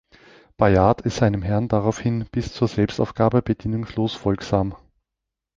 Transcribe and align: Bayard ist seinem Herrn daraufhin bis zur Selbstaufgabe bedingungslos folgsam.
Bayard 0.57 1.01
ist 1.01 1.17
seinem 1.17 1.43
Herrn 1.43 1.67
daraufhin 1.67 2.25
bis 2.31 2.51
zur 2.51 2.67
Selbstaufgabe 2.67 3.43
bedingungslos 3.43 4.15
folgsam. 4.15 4.75